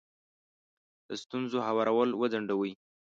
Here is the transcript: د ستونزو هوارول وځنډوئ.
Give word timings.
د 1.07 1.09
ستونزو 1.23 1.57
هوارول 1.67 2.09
وځنډوئ. 2.15 2.73